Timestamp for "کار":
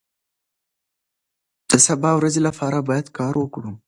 3.17-3.33